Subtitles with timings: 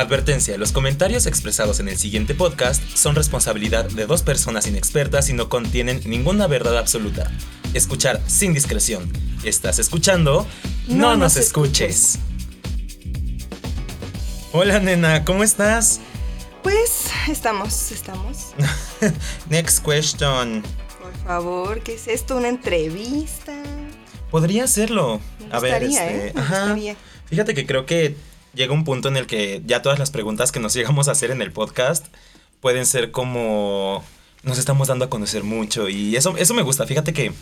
[0.00, 5.34] Advertencia, los comentarios expresados en el siguiente podcast son responsabilidad de dos personas inexpertas y
[5.34, 7.30] no contienen ninguna verdad absoluta.
[7.74, 9.12] Escuchar sin discreción.
[9.44, 10.46] ¿Estás escuchando?
[10.88, 12.18] No, nos, escuches.
[14.52, 16.00] Hola nena, ¿cómo estás?
[16.62, 18.54] Pues estamos, estamos.
[19.50, 20.62] Next question.
[20.98, 22.38] Por favor, ¿qué es esto?
[22.38, 23.52] ¿Una entrevista?
[24.30, 24.64] Podría.
[24.64, 25.18] Me
[25.50, 26.32] A ver, este, ¿eh?
[26.34, 26.58] Me ajá.
[26.60, 26.96] gustaría.
[27.26, 28.16] Fíjate que creo que
[28.54, 31.30] llega un punto en el que ya todas las preguntas que nos llegamos a hacer
[31.30, 32.06] en el podcast
[32.60, 34.04] pueden ser como
[34.42, 36.86] nos estamos dando a conocer mucho y eso eso me gusta.
[36.86, 37.32] Fíjate que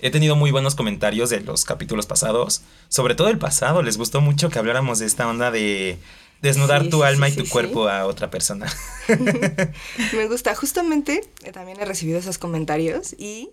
[0.00, 4.20] he tenido muy buenos comentarios de los capítulos pasados, sobre todo el pasado, les gustó
[4.20, 5.98] mucho que habláramos de esta onda de
[6.42, 8.66] desnudar Sí, tu sí, alma sí, y tu cuerpo a otra persona.
[10.12, 10.54] Me gusta.
[10.54, 13.50] Justamente eh, también he recibido esos comentarios y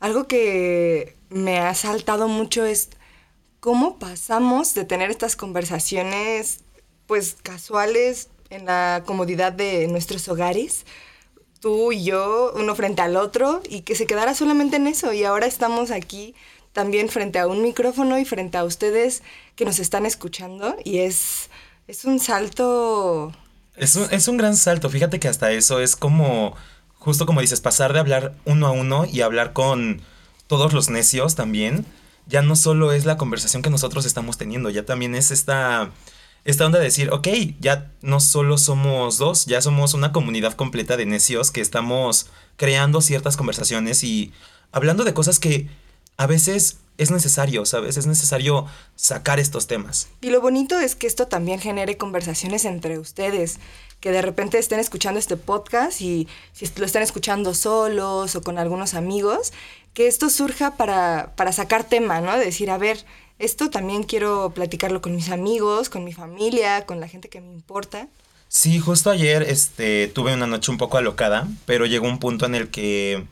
[0.00, 2.90] algo que me ha saltado mucho es
[3.64, 6.58] cómo pasamos de tener estas conversaciones
[7.06, 10.84] pues casuales en la comodidad de nuestros hogares,
[11.60, 15.14] tú y yo, uno frente al otro, y que se quedara solamente en eso.
[15.14, 16.34] Y ahora estamos aquí
[16.74, 19.22] también frente a un micrófono y frente a ustedes
[19.56, 21.48] que nos están escuchando y es,
[21.88, 23.32] es un salto.
[23.76, 26.54] Es un, es un gran salto, fíjate que hasta eso es como,
[26.98, 30.02] justo como dices, pasar de hablar uno a uno y hablar con
[30.48, 31.86] todos los necios también,
[32.26, 35.90] ya no solo es la conversación que nosotros estamos teniendo, ya también es esta,
[36.44, 37.28] esta onda de decir, ok,
[37.60, 43.00] ya no solo somos dos, ya somos una comunidad completa de necios que estamos creando
[43.00, 44.32] ciertas conversaciones y
[44.72, 45.68] hablando de cosas que
[46.16, 47.96] a veces es necesario, ¿sabes?
[47.96, 50.08] Es necesario sacar estos temas.
[50.20, 53.58] Y lo bonito es que esto también genere conversaciones entre ustedes,
[54.00, 58.58] que de repente estén escuchando este podcast y si lo están escuchando solos o con
[58.58, 59.52] algunos amigos,
[59.94, 62.36] que esto surja para, para sacar tema, ¿no?
[62.36, 63.04] De decir, a ver,
[63.38, 67.52] esto también quiero platicarlo con mis amigos, con mi familia, con la gente que me
[67.52, 68.08] importa.
[68.48, 72.54] Sí, justo ayer este, tuve una noche un poco alocada, pero llegó un punto en
[72.54, 73.24] el que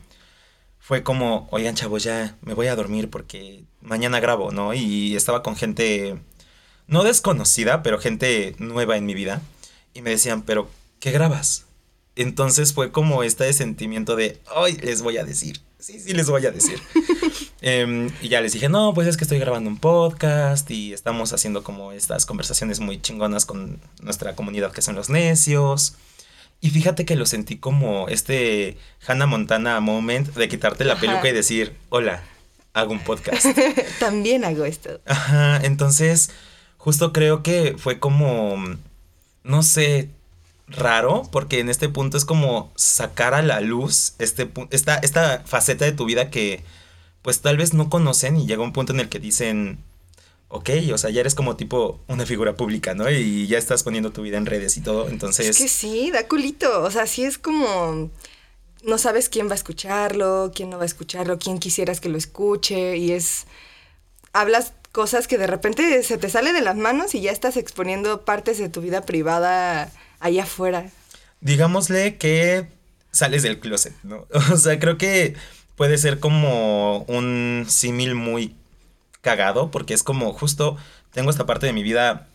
[0.79, 4.73] fue como, oigan chavos, ya me voy a dormir porque mañana grabo, ¿no?
[4.73, 6.19] Y estaba con gente,
[6.87, 9.41] no desconocida, pero gente nueva en mi vida.
[9.93, 11.65] Y me decían, pero, ¿qué grabas?
[12.15, 15.61] Entonces fue como este sentimiento de, hoy les voy a decir.
[15.83, 16.79] Sí, sí, les voy a decir.
[17.65, 21.33] Em, y ya les dije, no, pues es que estoy grabando un podcast y estamos
[21.33, 25.95] haciendo como estas conversaciones muy chingonas con nuestra comunidad que son los necios.
[26.61, 31.01] Y fíjate que lo sentí como este Hannah Montana moment de quitarte la Ajá.
[31.01, 32.23] peluca y decir, hola,
[32.73, 33.45] hago un podcast.
[33.99, 35.01] también hago esto.
[35.05, 36.31] Ajá, entonces
[36.77, 38.55] justo creo que fue como,
[39.43, 40.09] no sé,
[40.67, 45.85] raro, porque en este punto es como sacar a la luz este, esta, esta faceta
[45.85, 46.63] de tu vida que
[47.21, 49.79] pues tal vez no conocen y llega un punto en el que dicen,
[50.53, 53.09] ok, o sea, ya eres como tipo una figura pública, ¿no?
[53.09, 55.47] Y ya estás poniendo tu vida en redes y todo, entonces...
[55.47, 56.83] Es que sí, da culito.
[56.83, 58.11] O sea, sí es como.
[58.83, 62.19] No sabes quién va a escucharlo, quién no va a escucharlo, quién quisieras que lo
[62.19, 62.97] escuche.
[62.97, 63.47] Y es.
[64.31, 68.23] Hablas cosas que de repente se te sale de las manos y ya estás exponiendo
[68.25, 69.91] partes de tu vida privada
[70.23, 70.89] allá afuera.
[71.41, 72.67] digámosle que
[73.11, 74.25] sales del closet, ¿no?
[74.51, 75.35] O sea, creo que
[75.75, 78.55] puede ser como un símil muy
[79.21, 80.77] cagado, porque es como justo
[81.11, 82.27] tengo esta parte de mi vida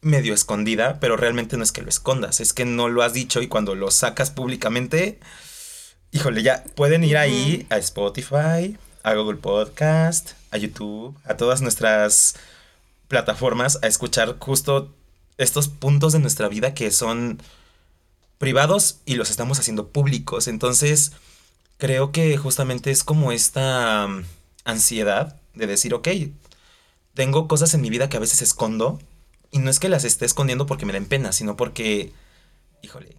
[0.00, 3.42] medio escondida, pero realmente no es que lo escondas, es que no lo has dicho
[3.42, 5.18] y cuando lo sacas públicamente,
[6.12, 12.36] híjole, ya pueden ir ahí a Spotify, a Google Podcast, a YouTube, a todas nuestras
[13.08, 14.94] plataformas a escuchar justo
[15.38, 17.40] estos puntos de nuestra vida que son
[18.38, 20.48] privados y los estamos haciendo públicos.
[20.48, 21.12] Entonces,
[21.78, 24.24] creo que justamente es como esta mm,
[24.64, 26.08] ansiedad de decir, ok,
[27.14, 28.98] tengo cosas en mi vida que a veces escondo
[29.50, 32.12] y no es que las esté escondiendo porque me den pena, sino porque,
[32.82, 33.16] híjole,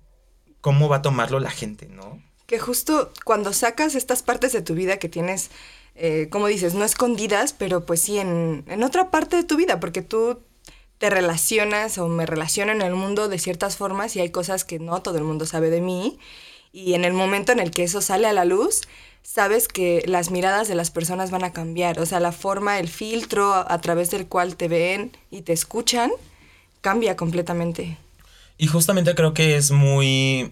[0.61, 2.21] ¿cómo va a tomarlo la gente, no?
[2.45, 5.49] Que justo cuando sacas estas partes de tu vida que tienes,
[5.95, 9.79] eh, como dices, no escondidas, pero pues sí en, en otra parte de tu vida,
[9.79, 10.41] porque tú
[10.97, 14.79] te relacionas o me relaciono en el mundo de ciertas formas y hay cosas que
[14.79, 16.17] no todo el mundo sabe de mí.
[16.71, 18.81] Y en el momento en el que eso sale a la luz,
[19.25, 21.99] sabes que las miradas de las personas van a cambiar.
[21.99, 26.11] O sea, la forma, el filtro a, través del cual te ven y te escuchan,
[26.81, 27.97] cambia completamente.
[28.57, 30.51] Y justamente creo que es muy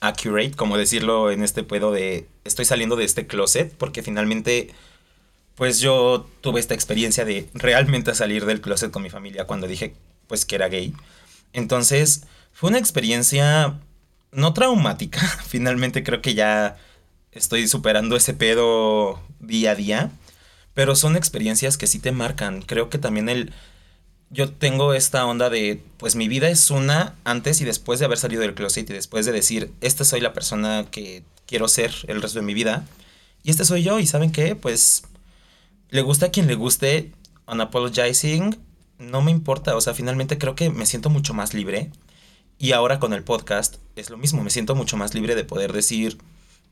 [0.00, 4.70] accurate, como decirlo en este pedo de estoy saliendo de este closet, porque finalmente,
[5.58, 9.92] pues yo tuve esta experiencia de realmente salir del closet con mi familia cuando dije,
[10.28, 10.94] pues que era gay.
[11.52, 12.22] Entonces,
[12.52, 13.80] fue una experiencia
[14.30, 16.76] no traumática, finalmente creo que ya
[17.32, 20.10] estoy superando ese pedo día a día,
[20.74, 22.62] pero son experiencias que sí te marcan.
[22.62, 23.52] Creo que también el
[24.30, 28.18] yo tengo esta onda de, pues mi vida es una antes y después de haber
[28.18, 32.22] salido del closet y después de decir, esta soy la persona que quiero ser el
[32.22, 32.86] resto de mi vida.
[33.42, 34.54] Y este soy yo y ¿saben qué?
[34.54, 35.02] Pues
[35.90, 37.12] le gusta a quien le guste,
[37.46, 38.58] unapologizing,
[38.98, 41.90] no me importa, o sea, finalmente creo que me siento mucho más libre.
[42.58, 45.72] Y ahora con el podcast es lo mismo, me siento mucho más libre de poder
[45.72, 46.18] decir,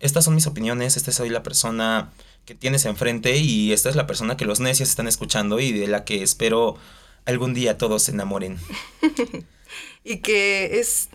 [0.01, 2.13] estas son mis opiniones, esta soy la persona
[2.45, 5.87] que tienes enfrente y esta es la persona que los necios están escuchando y de
[5.87, 6.77] la que espero
[7.25, 8.59] algún día todos se enamoren.
[10.05, 11.09] y que es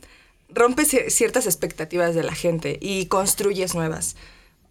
[0.49, 4.15] rompes ciertas expectativas de la gente y construyes nuevas.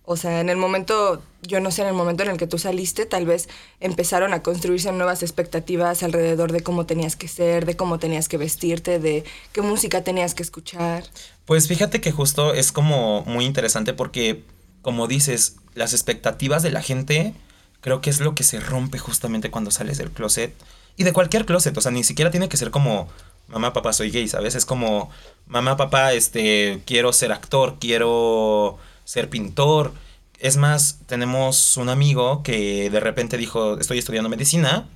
[0.04, 2.58] O sea, en el momento, yo no sé, en el momento en el que tú
[2.58, 3.48] saliste, tal vez
[3.80, 8.36] empezaron a construirse nuevas expectativas alrededor de cómo tenías que ser, de cómo tenías que
[8.36, 11.04] vestirte, de qué música tenías que escuchar.
[11.44, 14.42] Pues fíjate que justo es como muy interesante porque,
[14.82, 17.34] como dices, las expectativas de la gente
[17.80, 20.54] creo que es lo que se rompe justamente cuando sales del closet
[20.96, 23.08] y de cualquier closet, o sea, ni siquiera tiene que ser como
[23.48, 24.54] mamá, papá, soy gay, ¿sabes?
[24.54, 25.10] Es como
[25.46, 28.78] mamá, papá, este, quiero ser actor, quiero
[29.10, 29.92] ser pintor.
[30.38, 34.88] Es más, tenemos un amigo que de repente dijo, estoy estudiando medicina,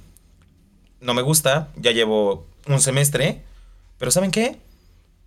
[1.00, 3.42] no me gusta, ya llevo un semestre,
[3.98, 4.60] pero ¿saben qué?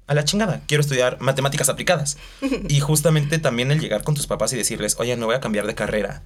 [0.07, 2.18] A la chingada, quiero estudiar matemáticas aplicadas.
[2.69, 5.68] y justamente también el llegar con tus papás y decirles, oye, no voy a cambiar
[5.68, 6.24] de carrera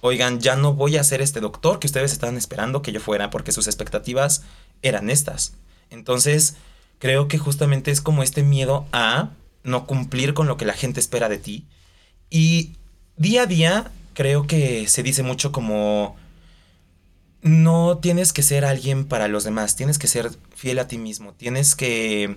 [0.00, 3.30] oigan, ya no voy a ser este doctor que ustedes estaban esperando que yo fuera
[3.30, 4.44] porque sus expectativas
[4.82, 5.54] eran estas.
[5.90, 6.56] Entonces,
[6.98, 9.30] creo que justamente es como este miedo a
[9.64, 11.66] no cumplir con lo que la gente espera de ti.
[12.30, 12.72] Y
[13.16, 16.16] día a día creo que se dice mucho como
[17.42, 21.32] no tienes que ser alguien para los demás, tienes que ser fiel a ti mismo,
[21.32, 22.36] tienes que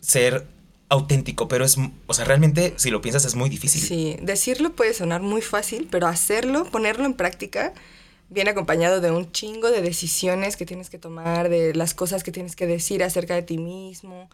[0.00, 0.46] ser
[0.88, 1.76] auténtico, pero es,
[2.06, 3.80] o sea, realmente si lo piensas es muy difícil.
[3.80, 7.72] Sí, decirlo puede sonar muy fácil, pero hacerlo, ponerlo en práctica,
[8.28, 12.32] viene acompañado de un chingo de decisiones que tienes que tomar, de las cosas que
[12.32, 14.28] tienes que decir acerca de ti mismo.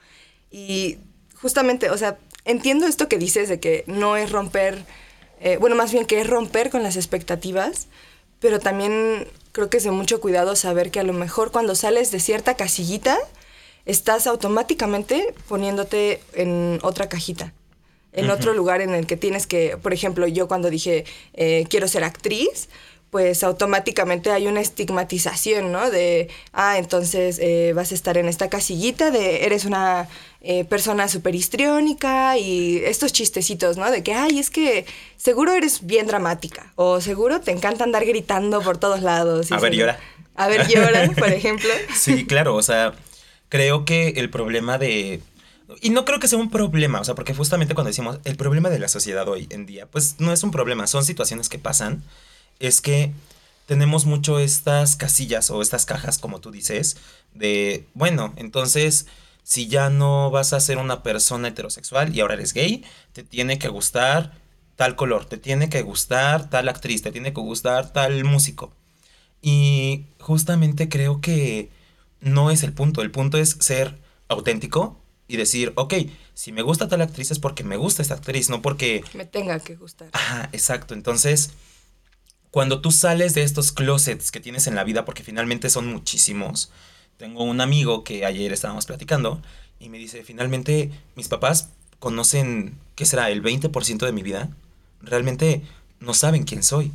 [0.50, 0.98] Y
[1.34, 2.18] justamente, o sea,
[2.48, 4.84] entiendo esto que dices de que no es romper,
[5.40, 7.86] eh, bueno, más bien que es romper con las expectativas,
[8.40, 12.10] pero también creo que es de mucho cuidado saber que a lo mejor cuando sales
[12.10, 13.18] de cierta casillita,
[13.84, 17.52] estás automáticamente poniéndote en otra cajita,
[18.12, 21.04] en otro lugar en el que tienes que, por ejemplo, yo cuando dije
[21.34, 22.68] eh, quiero ser actriz,
[23.10, 25.90] pues automáticamente hay una estigmatización, ¿no?
[25.90, 30.08] De, ah, entonces eh, vas a estar en esta casillita de eres una
[30.40, 33.90] eh, persona súper histriónica y estos chistecitos, ¿no?
[33.90, 34.84] De que, ay, es que
[35.16, 39.50] seguro eres bien dramática o seguro te encanta andar gritando por todos lados.
[39.52, 39.99] a ver, llora.
[40.34, 41.70] A ver, llora, por ejemplo.
[41.94, 42.93] Sí, claro, o sea,
[43.49, 45.20] creo que el problema de...
[45.81, 48.70] Y no creo que sea un problema, o sea, porque justamente cuando decimos el problema
[48.70, 52.02] de la sociedad hoy en día, pues no es un problema, son situaciones que pasan.
[52.58, 53.12] Es que
[53.66, 56.96] tenemos mucho estas casillas o estas cajas, como tú dices,
[57.34, 59.06] de, bueno, entonces,
[59.43, 63.58] si ya no vas a ser una persona heterosexual y ahora eres gay, te tiene
[63.58, 64.32] que gustar
[64.76, 68.72] tal color, te tiene que gustar tal actriz, te tiene que gustar tal músico.
[69.43, 71.70] Y justamente creo que
[72.20, 73.02] no es el punto.
[73.02, 75.94] El punto es ser auténtico y decir, ok,
[76.34, 79.04] si me gusta tal actriz es porque me gusta esta actriz, no porque...
[79.14, 80.08] Me tenga que gustar.
[80.12, 80.94] Ajá, exacto.
[80.94, 81.50] Entonces,
[82.50, 86.70] cuando tú sales de estos closets que tienes en la vida, porque finalmente son muchísimos,
[87.16, 89.42] tengo un amigo que ayer estábamos platicando
[89.80, 93.30] y me dice, finalmente mis papás conocen, ¿qué será?
[93.30, 94.50] El 20% de mi vida.
[95.02, 95.62] Realmente
[96.00, 96.92] no saben quién soy.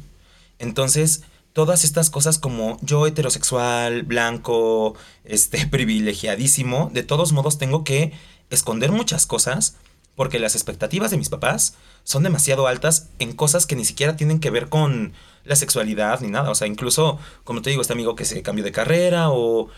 [0.60, 8.14] Entonces, todas estas cosas como yo heterosexual, blanco, este, privilegiadísimo, de todos modos tengo que
[8.50, 9.76] esconder muchas cosas
[10.16, 14.40] porque las expectativas de mis papás son demasiado altas en cosas que ni siquiera tienen
[14.40, 16.52] que ver con la sexualidad ni nada.
[16.52, 19.70] O sea, incluso, como te digo, este amigo que se cambió de carrera o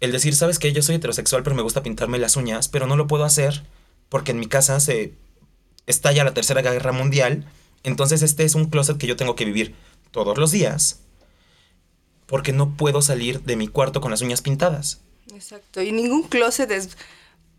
[0.00, 2.96] el decir, sabes que yo soy heterosexual pero me gusta pintarme las uñas, pero no
[2.96, 3.64] lo puedo hacer
[4.08, 5.14] porque en mi casa se
[5.86, 7.44] estalla la tercera guerra mundial.
[7.82, 9.74] Entonces este es un closet que yo tengo que vivir
[10.10, 11.00] todos los días
[12.26, 15.02] porque no puedo salir de mi cuarto con las uñas pintadas.
[15.34, 16.96] Exacto, y ningún closet es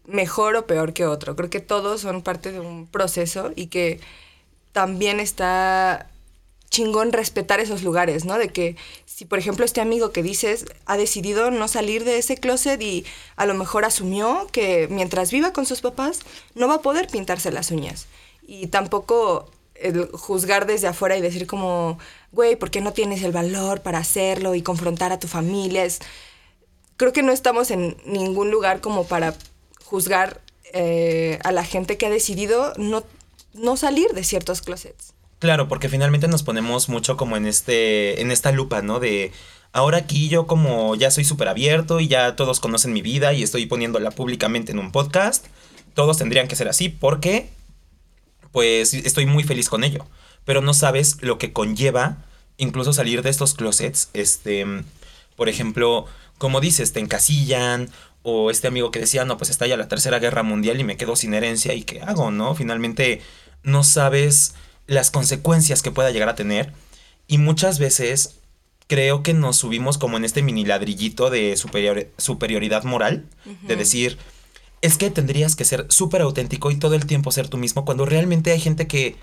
[0.06, 1.36] mejor o peor que otro.
[1.36, 4.00] Creo que todos son parte de un proceso y que
[4.72, 6.10] también está
[6.70, 8.40] chingón respetar esos lugares, ¿no?
[8.40, 12.38] De que si, por ejemplo, este amigo que dices ha decidido no salir de ese
[12.38, 13.06] closet y
[13.36, 16.22] a lo mejor asumió que mientras viva con sus papás
[16.56, 18.08] no va a poder pintarse las uñas.
[18.42, 22.00] Y tampoco el juzgar desde afuera y decir como,
[22.32, 25.86] güey, ¿por qué no tienes el valor para hacerlo y confrontar a tu familia?
[25.86, 26.00] Es,
[26.98, 29.36] creo que no estamos en ningún lugar como para
[29.94, 30.42] juzgar
[30.74, 33.04] eh, a la gente que ha decidido no,
[33.54, 35.14] no salir de ciertos closets.
[35.38, 39.00] Claro, porque finalmente nos ponemos mucho como en este, en esta lupa, ¿no?
[39.00, 39.32] De,
[39.72, 43.44] Ahora aquí yo como ya soy súper abierto y ya todos conocen mi vida y
[43.44, 45.46] estoy poniéndola públicamente en un podcast,
[45.94, 47.52] todos tendrían que ser así porque
[48.52, 50.08] pues estoy muy feliz con ello.
[50.44, 52.18] Pero no sabes lo que conlleva
[52.58, 54.66] incluso salir de estos closets, este,
[55.36, 56.08] por ejemplo,
[56.40, 57.90] como dices, te encasillan
[58.24, 60.98] o este amigo que decía, no, pues está ya la tercera guerra mundial y me
[60.98, 62.56] quedo sin herencia y qué hago, ¿no?
[62.56, 63.22] Finalmente
[63.64, 64.56] no sabes
[64.88, 66.74] las consecuencias que pueda llegar a tener
[67.28, 68.40] y muchas veces
[68.88, 71.58] creo que nos subimos como en este mini ladrillito de
[72.18, 73.26] superioridad moral,
[73.64, 74.18] de decir,
[74.82, 78.06] es que tendrías que ser súper auténtico y todo el tiempo ser tú mismo, cuando
[78.06, 79.16] realmente hay gente que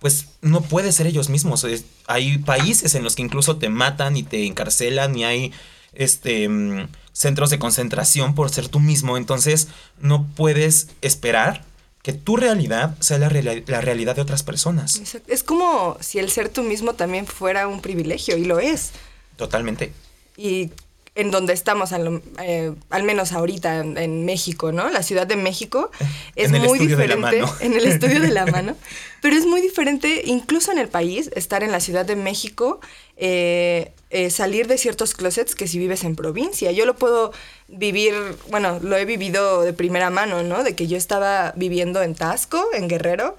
[0.00, 1.64] pues no puede ser ellos mismos.
[2.06, 5.52] hay países en los que incluso te matan y te encarcelan y hay
[5.94, 9.68] este mm, centros de concentración por ser tú mismo, entonces
[9.98, 11.64] no puedes esperar
[12.02, 15.00] que tu realidad sea la, la, realidad de otras personas.
[15.26, 18.90] Es como si el ser tú mismo también fuera un privilegio, y lo es.
[19.36, 19.94] Totalmente.
[20.36, 20.70] Y
[21.16, 24.90] en donde estamos, al, eh, al menos ahorita en, México, ¿no?
[24.90, 25.90] La Ciudad de México
[26.36, 28.76] es muy diferente en el estudio de la mano,
[29.22, 32.80] pero es muy diferente incluso en el país estar en la Ciudad de México,
[33.16, 36.72] eh, eh, salir de ciertos closets que si vives en provincia.
[36.72, 37.32] Yo lo puedo
[37.68, 38.14] vivir,
[38.50, 40.64] bueno, lo he vivido de primera mano, ¿no?
[40.64, 43.36] De que yo estaba viviendo en Tasco, en Guerrero,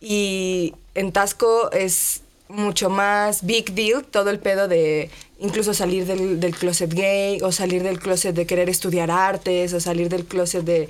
[0.00, 5.10] y en Tasco es mucho más big deal todo el pedo de
[5.44, 9.80] incluso salir del, del closet gay o salir del closet de querer estudiar artes o
[9.80, 10.88] salir del closet de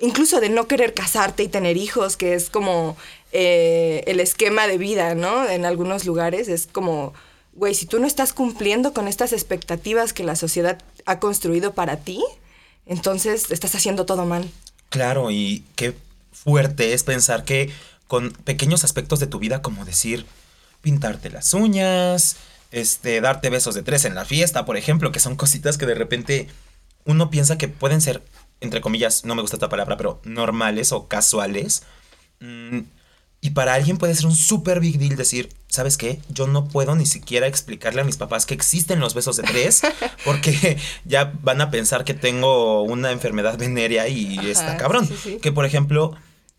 [0.00, 2.96] incluso de no querer casarte y tener hijos, que es como
[3.32, 5.48] eh, el esquema de vida, ¿no?
[5.48, 7.14] En algunos lugares es como,
[7.54, 11.98] güey, si tú no estás cumpliendo con estas expectativas que la sociedad ha construido para
[11.98, 12.22] ti,
[12.86, 14.50] entonces estás haciendo todo mal.
[14.90, 15.94] Claro, y qué
[16.32, 17.70] fuerte es pensar que
[18.06, 20.26] con pequeños aspectos de tu vida, como decir,
[20.82, 22.36] pintarte las uñas,
[22.74, 25.94] este, darte besos de tres en la fiesta, por ejemplo, que son cositas que de
[25.94, 26.48] repente
[27.04, 28.20] uno piensa que pueden ser,
[28.60, 31.84] entre comillas, no me gusta esta palabra, pero normales o casuales.
[32.40, 32.80] Mm,
[33.40, 36.20] y para alguien puede ser un super big deal decir, ¿sabes qué?
[36.30, 39.82] Yo no puedo ni siquiera explicarle a mis papás que existen los besos de tres,
[40.24, 45.08] porque ya van a pensar que tengo una enfermedad venérea y está cabrón.
[45.40, 46.16] Que por ejemplo,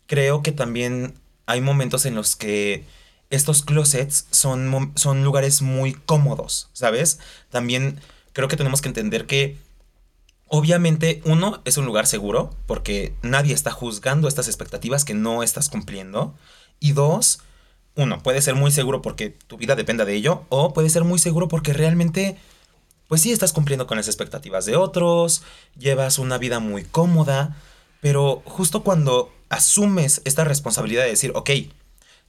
[0.07, 2.85] creo que también hay momentos en los que
[3.35, 7.19] estos closets son, son lugares muy cómodos, ¿sabes?
[7.49, 7.99] También
[8.33, 9.57] creo que tenemos que entender que
[10.47, 15.69] obviamente uno es un lugar seguro porque nadie está juzgando estas expectativas que no estás
[15.69, 16.35] cumpliendo.
[16.79, 17.39] Y dos,
[17.95, 21.19] uno, puede ser muy seguro porque tu vida dependa de ello o puede ser muy
[21.19, 22.37] seguro porque realmente,
[23.07, 25.43] pues sí, estás cumpliendo con las expectativas de otros,
[25.77, 27.55] llevas una vida muy cómoda,
[28.01, 31.49] pero justo cuando asumes esta responsabilidad de decir, ok,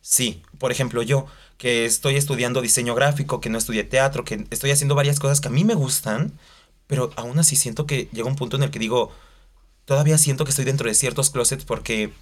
[0.08, 1.26] Sí, por ejemplo, yo
[1.58, 5.48] que estoy estudiando diseño gráfico, que no estudié teatro, que estoy haciendo varias cosas que
[5.48, 6.38] a mí me gustan,
[6.86, 9.10] pero aún así siento que llega un punto en el que digo,
[9.84, 12.12] todavía siento que estoy dentro de ciertos closets porque,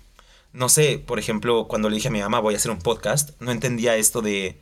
[0.54, 3.32] no sé, por ejemplo, cuando le dije a mi mamá voy a hacer un podcast,
[3.38, 4.58] no entendía esto de,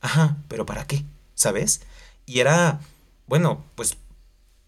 [0.00, 1.04] ajá, pero ¿para qué?
[1.34, 1.82] ¿Sabes?
[2.26, 2.80] Y era,
[3.26, 3.96] bueno, pues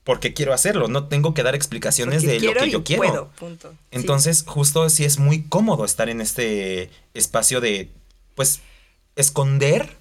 [0.05, 3.03] porque quiero hacerlo, no tengo que dar explicaciones de lo que yo quiero.
[3.03, 3.75] Puedo, punto.
[3.91, 7.91] Entonces, justo sí es muy cómodo estar en este espacio de,
[8.35, 8.61] pues,
[9.17, 9.97] esconder,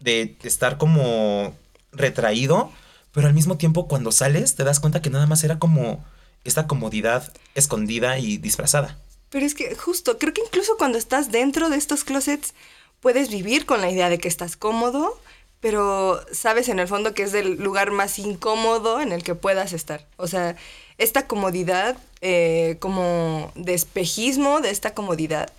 [0.00, 1.56] de estar como
[1.92, 2.70] retraído,
[3.12, 6.04] pero al mismo tiempo cuando sales te das cuenta que nada más era como
[6.44, 8.98] esta comodidad escondida y disfrazada.
[9.30, 12.54] Pero es que justo, creo que incluso cuando estás dentro de estos closets,
[13.00, 15.18] puedes vivir con la idea de que estás cómodo,
[15.64, 19.72] pero sabes en el fondo que es el lugar más incómodo en el que puedas
[19.72, 20.06] estar.
[20.18, 20.56] O sea,
[20.98, 25.50] esta comodidad, eh, como de espejismo de esta comodidad,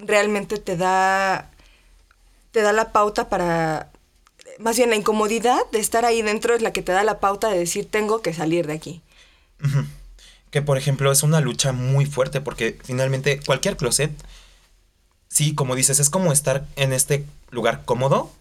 [0.00, 1.52] realmente te da,
[2.50, 3.92] te da la pauta para,
[4.58, 7.48] más bien la incomodidad de estar ahí dentro es la que te da la pauta
[7.48, 9.02] de decir tengo que salir de aquí.
[10.50, 14.10] Que por ejemplo es una lucha muy fuerte porque finalmente cualquier closet,
[15.28, 18.32] sí, como dices, es como estar en este lugar cómodo,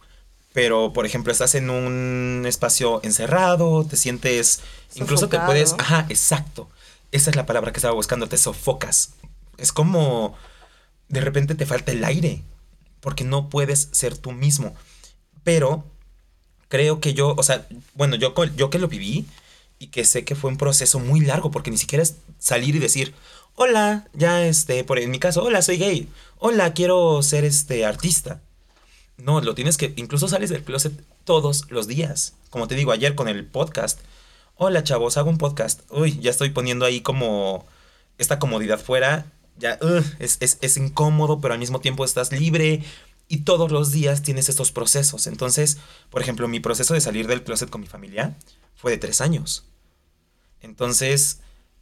[0.53, 4.61] pero por ejemplo estás en un espacio encerrado, te sientes,
[4.95, 6.69] incluso te puedes, ajá, exacto,
[7.11, 9.13] esa es la palabra que estaba buscando, te sofocas.
[9.57, 10.35] Es como
[11.09, 12.43] de repente te falta el aire,
[12.99, 14.75] porque no puedes ser tú mismo.
[15.43, 15.85] Pero
[16.67, 19.25] creo que yo, o sea, bueno, yo, yo que lo viví
[19.79, 22.79] y que sé que fue un proceso muy largo, porque ni siquiera es salir y
[22.79, 23.13] decir,
[23.55, 28.41] hola, ya este, por en mi caso, hola, soy gay, hola, quiero ser este artista.
[29.17, 30.93] No, lo tienes que, incluso sales del closet
[31.24, 32.36] todos los días.
[32.51, 34.00] Como te digo ayer con el podcast.
[34.55, 35.81] Hola chavos, hago un podcast.
[35.91, 37.65] Uy, ya estoy poniendo ahí como
[38.19, 39.31] esta comodidad fuera.
[39.57, 39.79] Ya,
[40.19, 42.83] es, es, incómodo, pero al mismo tiempo estás libre.
[43.27, 45.25] Y todos los días tienes estos procesos.
[45.25, 45.79] Entonces,
[46.12, 48.38] por ejemplo, mi proceso de salir del closet con mi familia
[48.75, 49.65] fue de tres años.
[50.62, 51.39] Entonces,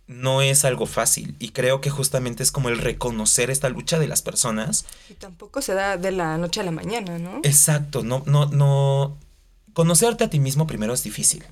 [0.08, 1.36] no es algo fácil.
[1.40, 4.86] Y creo que justamente es como el reconocer esta lucha de las personas.
[5.10, 7.40] Y tampoco se da de la noche a la mañana, ¿no?
[7.44, 9.18] Exacto, no, no, no.
[9.74, 11.44] Conocerte a ti mismo primero es difícil.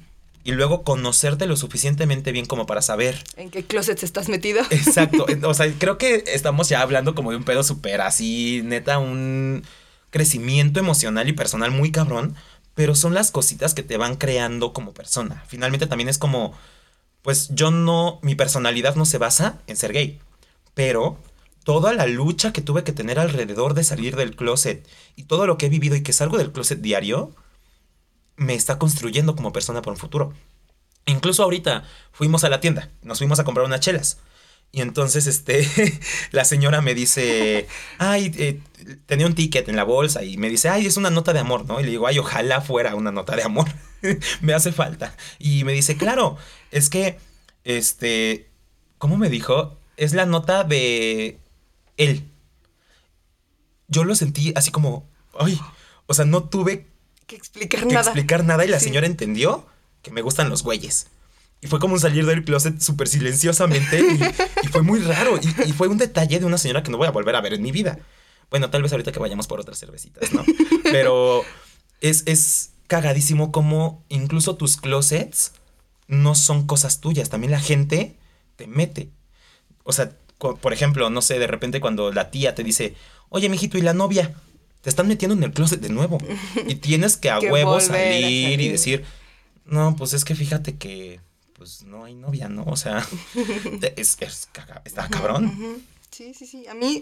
[0.45, 3.23] Y luego conocerte lo suficientemente bien como para saber.
[3.37, 4.61] ¿En qué closet estás metido?
[4.69, 5.25] Exacto.
[5.43, 9.63] O sea, creo que estamos ya hablando como de un pedo súper así, neta, un
[10.09, 12.35] crecimiento emocional y personal muy cabrón.
[12.75, 15.43] Pero son las cositas que te van creando como persona.
[15.47, 16.53] Finalmente también es como
[17.23, 20.19] pues yo no, mi personalidad no se basa en ser gay,
[20.75, 21.17] pero
[21.63, 25.57] toda la lucha que tuve que tener alrededor de salir del closet y todo lo
[25.57, 27.33] que he vivido y que salgo del closet diario,
[28.35, 30.33] me está construyendo como persona para un futuro.
[31.05, 34.19] Incluso ahorita fuimos a la tienda, nos fuimos a comprar unas chelas.
[34.75, 35.67] Y entonces, este,
[36.31, 37.67] la señora me dice,
[37.99, 38.59] ay, eh,
[39.05, 41.65] tenía un ticket en la bolsa y me dice, ay, es una nota de amor,
[41.67, 41.79] ¿no?
[41.79, 43.67] Y le digo, ay, ojalá fuera una nota de amor.
[44.41, 45.15] me hace falta.
[45.37, 46.37] Y me dice, claro,
[46.71, 47.19] es que,
[47.63, 48.49] este,
[48.97, 49.77] ¿cómo me dijo?
[49.95, 51.37] Es la nota de
[51.97, 52.23] él.
[53.87, 55.61] Yo lo sentí así como, ay,
[56.07, 56.87] o sea, no tuve
[57.27, 58.01] que explicar nada.
[58.01, 59.67] explicar nada y la señora entendió
[60.01, 61.11] que me gustan los güeyes.
[61.63, 63.99] Y fue como salir del closet súper silenciosamente
[64.63, 65.39] y, fue muy raro.
[65.41, 67.53] Y, y, fue un detalle de una señora que no voy a volver a ver
[67.53, 67.99] en mi vida.
[68.49, 70.43] Bueno, tal vez ahorita que vayamos por otras cervecitas, ¿no?
[70.83, 71.43] Pero
[72.01, 75.53] es, es, cagadísimo como incluso tus closets
[76.07, 77.29] no son cosas tuyas.
[77.29, 78.17] También la gente
[78.57, 79.09] te mete.
[79.83, 82.93] O sea, por ejemplo, no sé, de repente cuando la tía te dice,
[83.29, 84.35] oye, mijito, ¿y la novia?
[84.81, 86.17] Te están metiendo en el closet de nuevo.
[86.67, 89.05] Y tienes que a huevo salir, y decir,
[89.65, 91.21] no, pues es que fíjate que,
[91.53, 92.63] pues no hay novia, ¿no?
[92.65, 93.05] O sea,
[93.95, 94.17] es,
[94.85, 95.83] está cabrón.
[96.11, 96.67] Sí, sí, sí.
[96.67, 97.01] A mí,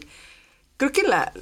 [0.78, 1.34] creo que la,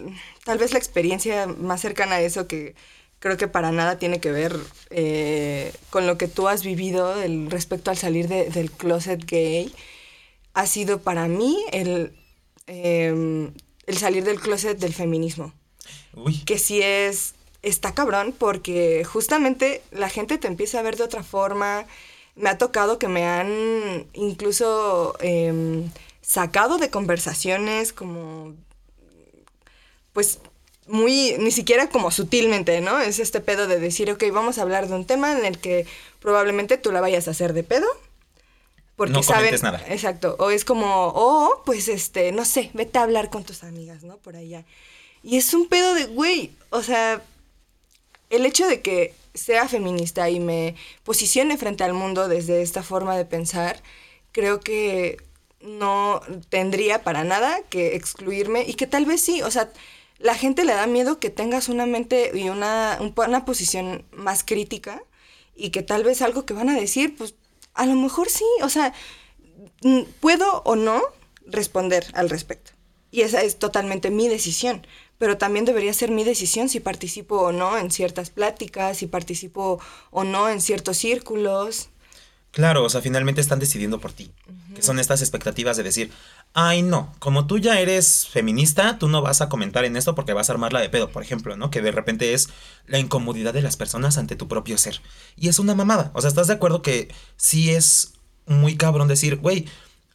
[0.43, 2.75] tal vez la experiencia más cercana a eso que
[3.19, 4.57] creo que para nada tiene que ver
[4.89, 7.15] eh, con lo que tú has vivido
[7.49, 9.73] respecto al salir del closet gay.
[10.53, 12.13] Ha sido para mí el,
[12.67, 13.53] em,
[13.85, 15.53] el salir del closet del feminismo.
[16.45, 21.23] Que sí es, está cabrón porque justamente la gente te empieza a ver de otra
[21.23, 21.85] forma.
[22.39, 25.89] Me ha tocado que me han incluso em,
[26.21, 28.55] sacado de conversaciones como,
[30.13, 30.39] pues
[30.87, 32.99] muy, ni siquiera como sutilmente, ¿no?
[32.99, 35.85] Es este pedo de decir, ok, vamos a hablar de un tema en el que
[36.19, 37.87] probablemente tú la vayas a hacer de pedo.
[38.95, 39.55] Porque no saben.
[39.61, 39.83] Nada.
[39.87, 40.35] Exacto.
[40.39, 44.17] O es como, o pues este, no sé, vete a hablar con tus amigas, ¿no?
[44.17, 44.65] Por allá.
[45.23, 47.21] Y es un pedo de, güey, o sea,
[48.29, 53.15] el hecho de que sea feminista y me posicione frente al mundo desde esta forma
[53.17, 53.81] de pensar,
[54.31, 55.17] creo que
[55.61, 59.71] no tendría para nada que excluirme y que tal vez sí, o sea,
[60.19, 65.01] la gente le da miedo que tengas una mente y una, una posición más crítica
[65.55, 67.35] y que tal vez algo que van a decir, pues
[67.73, 68.93] a lo mejor sí, o sea,
[70.19, 71.01] puedo o no
[71.45, 72.71] responder al respecto.
[73.11, 74.85] Y esa es totalmente mi decisión,
[75.19, 79.79] pero también debería ser mi decisión si participo o no en ciertas pláticas, si participo
[80.09, 81.89] o no en ciertos círculos.
[82.51, 84.31] Claro, o sea, finalmente están decidiendo por ti.
[84.73, 86.11] Que son estas expectativas de decir,
[86.53, 90.33] ay no, como tú ya eres feminista, tú no vas a comentar en esto porque
[90.33, 91.69] vas a armarla de pedo, por ejemplo, ¿no?
[91.69, 92.49] Que de repente es
[92.87, 95.01] la incomodidad de las personas ante tu propio ser.
[95.35, 96.11] Y es una mamada.
[96.15, 98.13] O sea, ¿estás de acuerdo que sí es
[98.47, 99.67] muy cabrón decir, güey,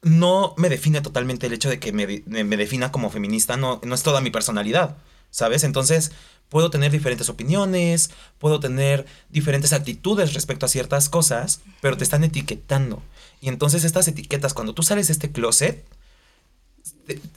[0.04, 3.94] no me define totalmente el hecho de que me, me defina como feminista, no, no
[3.94, 4.96] es toda mi personalidad,
[5.30, 5.64] ¿sabes?
[5.64, 6.12] Entonces,
[6.48, 12.22] puedo tener diferentes opiniones, puedo tener diferentes actitudes respecto a ciertas cosas, pero te están
[12.22, 13.02] etiquetando.
[13.40, 15.84] Y entonces estas etiquetas, cuando tú sales de este closet,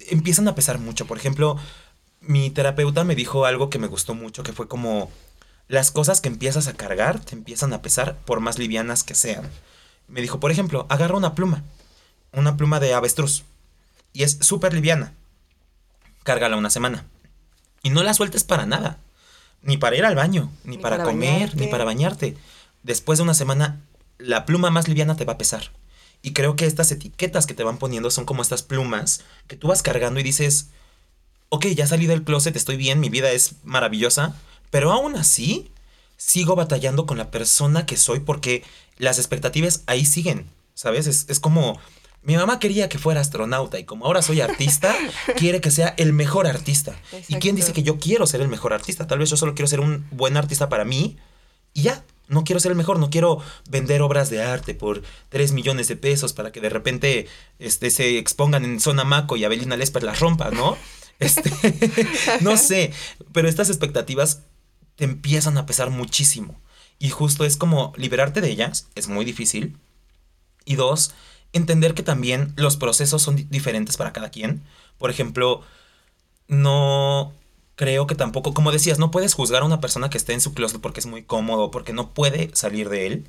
[0.10, 1.08] empiezan a pesar mucho.
[1.08, 1.58] Por ejemplo,
[2.22, 5.10] mi terapeuta me dijo algo que me gustó mucho, que fue como
[5.68, 9.50] las cosas que empiezas a cargar te empiezan a pesar por más livianas que sean.
[10.08, 11.64] Me dijo, por ejemplo, agarra una pluma,
[12.38, 13.44] una pluma de avestruz,
[14.14, 15.14] y es súper liviana.
[16.24, 17.06] Cárgala una semana.
[17.84, 19.00] Y no la sueltes para nada
[19.62, 22.38] ni para ir al baño, ni, para, comer, ni para bañarte.
[22.84, 23.82] Después de una semana,
[24.18, 25.72] la pluma más liviana te va a pesar.
[26.22, 29.68] Y creo que estas etiquetas que te van poniendo son como estas plumas que tú
[29.68, 30.70] vas cargando y dices,
[31.50, 34.36] ok, ya salí del closet, estoy bien, mi vida es maravillosa,
[34.72, 35.72] pero aún así
[36.18, 38.64] sigo batallando con la persona que soy porque
[38.98, 41.08] las expectativas ahí siguen, ¿sabes?
[41.08, 41.80] Es, es como
[42.28, 44.94] mi mamá quería que fuera astronauta y como ahora soy artista,
[45.38, 46.94] quiere que sea el mejor artista.
[47.30, 49.08] ¿Y quién dice que yo quiero ser el mejor artista?
[49.08, 51.16] Tal vez yo solo quiero ser un buen artista para mí
[51.74, 52.04] y ya.
[52.28, 55.96] No quiero ser el mejor, no quiero vender obras de arte por 3 millones de
[55.96, 60.20] pesos para que de repente este, se expongan en Zona Maco y Abelina Lesper las
[60.20, 60.78] rompa, ¿no?
[61.20, 61.50] Este,
[62.42, 62.92] no sé,
[63.32, 64.42] pero estas expectativas
[64.98, 66.60] te empiezan a pesar muchísimo.
[67.00, 69.78] Y justo es como liberarte de ellas, es muy difícil.
[70.66, 71.14] Y dos,
[71.58, 74.64] entender que también los procesos son diferentes para cada quien.
[74.98, 75.62] Por ejemplo,
[76.48, 77.34] no
[77.76, 80.54] creo que tampoco, como decías, no puedes juzgar a una persona que esté en su
[80.54, 83.28] closet porque es muy cómodo, porque no puede salir de él.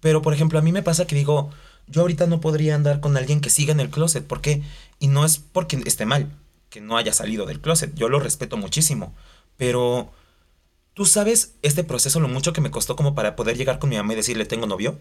[0.00, 1.50] Pero, por ejemplo, a mí me pasa que digo,
[1.88, 4.26] yo ahorita no podría andar con alguien que siga en el closet.
[4.26, 4.62] ¿Por qué?
[4.98, 6.30] Y no es porque esté mal,
[6.68, 7.94] que no haya salido del closet.
[7.94, 9.14] Yo lo respeto muchísimo.
[9.56, 10.12] Pero,
[10.94, 13.96] ¿tú sabes este proceso lo mucho que me costó como para poder llegar con mi
[13.96, 14.98] mamá y decirle tengo novio?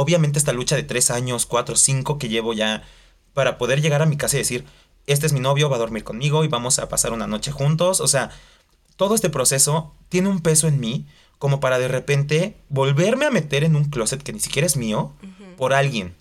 [0.00, 2.84] Obviamente esta lucha de tres años, cuatro, cinco que llevo ya
[3.34, 4.64] para poder llegar a mi casa y decir,
[5.08, 8.00] este es mi novio, va a dormir conmigo y vamos a pasar una noche juntos.
[8.00, 8.30] O sea,
[8.94, 11.08] todo este proceso tiene un peso en mí
[11.40, 15.14] como para de repente volverme a meter en un closet que ni siquiera es mío
[15.56, 16.14] por alguien.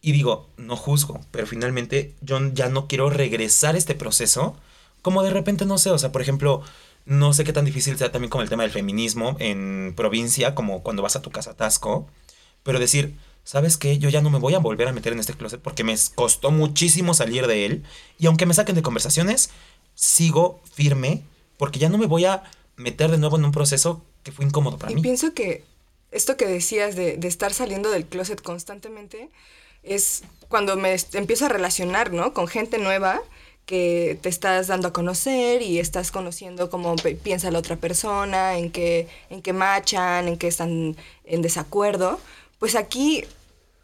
[0.00, 4.56] Y digo, no juzgo, pero finalmente yo ya no quiero regresar a este proceso
[5.02, 6.62] como de repente no sé, o sea, por ejemplo,
[7.06, 10.84] no sé qué tan difícil sea también con el tema del feminismo en provincia, como
[10.84, 12.06] cuando vas a tu casa Tasco,
[12.62, 13.98] pero decir, ¿sabes qué?
[13.98, 16.50] Yo ya no me voy a volver a meter en este closet porque me costó
[16.50, 17.84] muchísimo salir de él.
[18.18, 19.50] Y aunque me saquen de conversaciones,
[19.94, 21.22] sigo firme
[21.56, 22.42] porque ya no me voy a
[22.76, 25.00] meter de nuevo en un proceso que fue incómodo para mí.
[25.00, 25.64] Y pienso que
[26.10, 29.28] esto que decías de, de, estar saliendo del closet constantemente
[29.82, 32.34] es cuando me empiezo a relacionar, ¿no?
[32.34, 33.20] Con gente nueva
[33.66, 38.72] que te estás dando a conocer y estás conociendo cómo piensa la otra persona, en
[38.72, 42.18] qué, en qué machan, en qué están en desacuerdo
[42.60, 43.24] pues aquí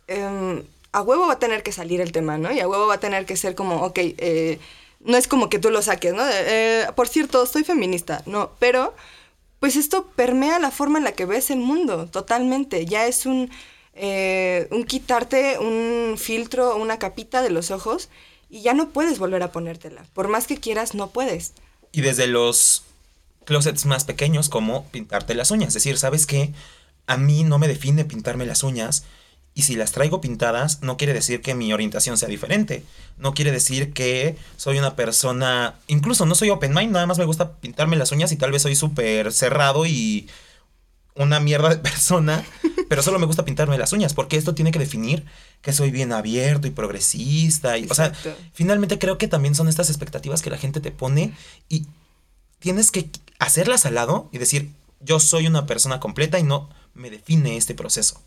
[0.06, 0.62] em,
[0.92, 2.52] a huevo va a tener que salir el tema, ¿no?
[2.52, 4.60] Y a huevo va a tener que ser como, ok, eh,
[5.00, 6.22] no es como que tú lo saques, ¿no?
[6.28, 8.94] Eh, por cierto, soy feminista, no, pero
[9.58, 12.86] pues esto permea la forma en la que ves el mundo, totalmente.
[12.86, 13.50] Ya es un,
[13.94, 18.10] eh, un quitarte un filtro, una capita de los ojos
[18.50, 20.04] y ya no puedes volver a ponértela.
[20.12, 21.54] Por más que quieras, no puedes.
[21.92, 22.84] Y desde los
[23.44, 25.68] closets más pequeños, como pintarte las uñas.
[25.68, 26.52] Es decir, ¿sabes qué?
[27.06, 29.04] A mí no me define pintarme las uñas.
[29.54, 32.84] Y si las traigo pintadas, no quiere decir que mi orientación sea diferente.
[33.16, 35.76] No quiere decir que soy una persona.
[35.86, 38.62] Incluso no soy open mind, nada más me gusta pintarme las uñas y tal vez
[38.62, 40.28] soy súper cerrado y
[41.14, 42.44] una mierda de persona.
[42.88, 45.24] pero solo me gusta pintarme las uñas, porque esto tiene que definir
[45.62, 47.78] que soy bien abierto y progresista.
[47.78, 48.12] Y, o sea,
[48.52, 51.32] finalmente creo que también son estas expectativas que la gente te pone
[51.70, 51.86] y
[52.58, 57.10] tienes que hacerlas al lado y decir, yo soy una persona completa y no me
[57.10, 58.22] define este proceso.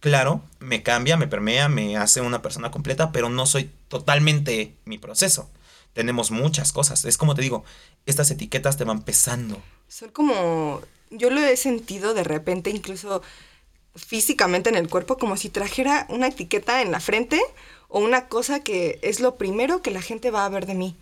[0.00, 4.98] Claro, me cambia, me permea, me hace una persona completa, pero no soy totalmente mi
[4.98, 5.50] proceso.
[5.92, 7.04] Tenemos muchas cosas.
[7.04, 7.64] Es como te digo,
[8.06, 9.60] estas etiquetas te van pesando.
[9.88, 10.80] Son como,
[11.10, 13.22] yo lo he sentido de repente incluso
[13.94, 17.40] físicamente en el cuerpo, como si trajera una etiqueta en la frente
[17.88, 20.96] o una cosa que es lo primero que la gente va a ver de mí.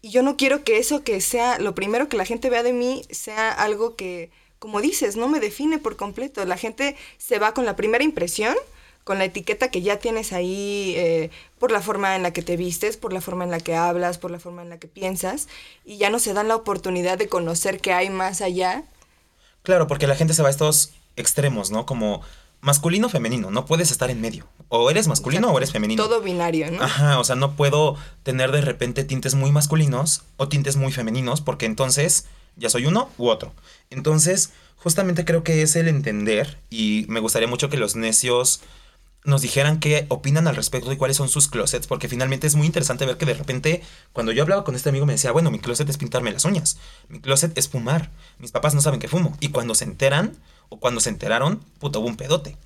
[0.00, 2.72] Y yo no quiero que eso que sea lo primero que la gente vea de
[2.72, 6.44] mí sea algo que como dices, no me define por completo.
[6.44, 8.56] La gente se va con la primera impresión,
[9.04, 12.56] con la etiqueta que ya tienes ahí, eh, por la forma en la que te
[12.56, 15.48] vistes, por la forma en la que hablas, por la forma en la que piensas,
[15.84, 18.84] y ya no se dan la oportunidad de conocer qué hay más allá.
[19.62, 21.86] Claro, porque la gente se va a estos extremos, ¿no?
[21.86, 22.22] Como
[22.60, 24.46] masculino femenino, no puedes estar en medio.
[24.68, 26.02] O eres masculino o, eres femenino.
[26.02, 26.82] Todo binario, ¿no?
[26.82, 31.40] Ajá, o sea, no puedo tener de repente tintes muy masculinos o tintes muy femeninos,
[31.40, 32.26] porque entonces
[32.58, 33.52] ya soy uno u otro.
[33.90, 38.60] Entonces, justamente creo que es el entender y me gustaría mucho que los necios
[39.24, 42.66] nos dijeran qué opinan al respecto y cuáles son sus closets, porque finalmente es muy
[42.66, 45.58] interesante ver que de repente, cuando yo hablaba con este amigo, me decía, bueno, mi
[45.58, 49.36] closet es pintarme las uñas, mi closet es fumar, mis papás no saben que fumo,
[49.40, 50.36] y cuando se enteran,
[50.68, 52.56] o cuando se enteraron, puto, hubo un pedote.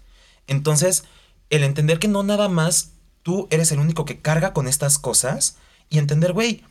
[0.47, 1.05] Entonces,
[1.51, 5.57] el entender que no nada más tú eres el único que carga con estas cosas,
[5.89, 6.65] y entender, güey,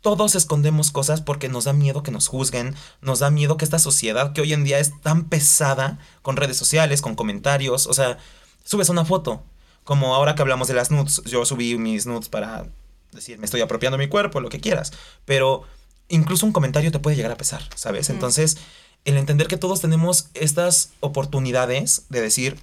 [0.00, 3.78] todos escondemos cosas porque nos da miedo que nos juzguen, nos da miedo que esta
[3.78, 8.18] sociedad que hoy en día es tan pesada con redes sociales, con comentarios, o sea,
[8.64, 9.42] subes una foto,
[9.84, 12.66] como ahora que hablamos de las nudes, yo subí mis nudes para
[13.12, 14.92] decir, me estoy apropiando mi cuerpo, lo que quieras,
[15.24, 15.62] pero
[16.08, 18.10] incluso un comentario te puede llegar a pesar, ¿sabes?
[18.10, 18.58] Entonces,
[19.04, 22.58] el entender que todos tenemos estas oportunidades de decir,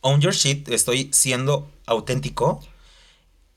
[0.00, 2.60] own your shit, estoy siendo auténtico.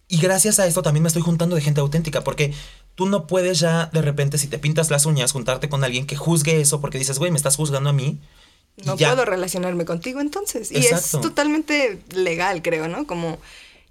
[0.08, 2.54] Y gracias a esto también me estoy juntando de gente auténtica, porque
[3.02, 6.16] tú no puedes ya de repente, si te pintas las uñas, juntarte con alguien que
[6.16, 8.20] juzgue eso porque dices, güey, me estás juzgando a mí.
[8.86, 10.72] No puedo relacionarme contigo entonces.
[10.72, 13.08] Y es totalmente legal, creo, ¿no?
[13.08, 13.40] Como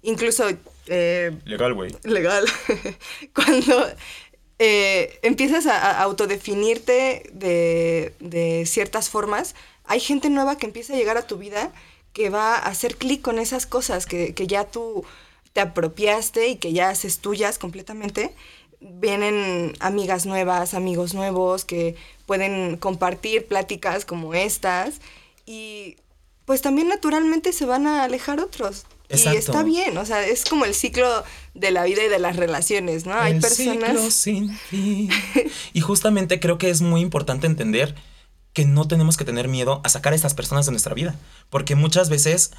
[0.01, 0.45] incluso...
[0.87, 1.93] Eh, legal, güey.
[2.03, 2.45] Legal.
[3.35, 3.85] Cuando
[4.59, 11.17] eh, empiezas a, autodefinirte de, de ciertas formas, hay gente nueva que empieza a llegar
[11.17, 11.73] a tu vida
[12.13, 15.03] que va a hacer clic con esas cosas que, que ya tú
[15.51, 18.33] te apropiaste y que ya haces tuyas completamente
[18.81, 24.95] vienen amigas nuevas, amigos nuevos que pueden compartir pláticas como estas
[25.45, 25.97] y
[26.45, 28.85] pues también naturalmente se van a alejar otros.
[29.09, 32.37] Y está bien, o sea, es como el ciclo de la vida y de las
[32.37, 33.13] relaciones, ¿no?
[33.13, 34.13] Hay personas...
[34.13, 35.09] sin fin.
[35.73, 37.95] y justamente creo que es muy importante entender
[38.53, 41.15] que no tenemos que tener miedo a sacar a estas personas de nuestra vida.
[41.49, 42.51] Porque muchas veces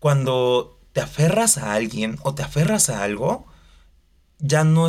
[0.00, 3.46] cuando te aferras a alguien o te aferras a algo,
[4.38, 4.88] ya no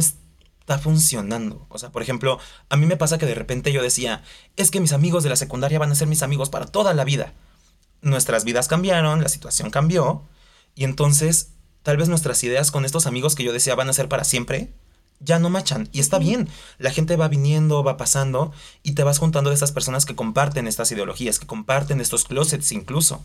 [0.61, 1.65] está funcionando.
[1.69, 4.23] O sea, por ejemplo, a mí me pasa que de repente yo decía,
[4.55, 7.03] es que mis amigos de la secundaria van a ser mis amigos para toda la
[7.03, 7.33] vida.
[8.01, 10.23] Nuestras vidas cambiaron, la situación cambió,
[10.75, 11.51] y entonces
[11.83, 14.71] tal vez nuestras ideas con estos amigos que yo decía van a ser para siempre,
[15.19, 15.89] ya no machan.
[15.91, 16.47] Y está bien.
[16.77, 18.51] La gente va viniendo, va pasando
[18.83, 22.71] y te vas juntando de estas personas que comparten estas ideologías, que comparten estos closets
[22.71, 23.23] incluso.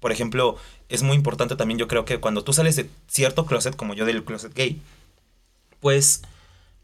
[0.00, 0.56] Por ejemplo,
[0.88, 4.04] es muy importante también yo creo que cuando tú sales de cierto closet, como yo
[4.04, 4.82] del closet gay,
[5.80, 6.22] pues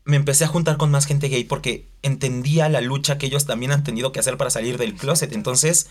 [0.08, 3.72] me empecé a juntar con más gente gay porque entendía la lucha que ellos también
[3.72, 5.34] han tenido que hacer para salir del closet.
[5.34, 5.88] Entonces,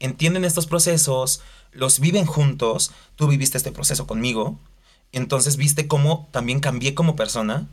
[0.00, 4.58] entienden estos procesos, los viven juntos, tú viviste este proceso conmigo,
[5.12, 7.68] entonces viste cómo también cambié como persona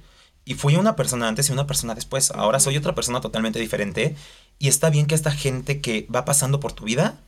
[0.45, 2.29] y fui una persona antes y una persona después.
[2.29, 4.15] Ahora soy otra persona totalmente diferente
[4.59, 7.19] y está bien que esta gente que va pasando por tu vida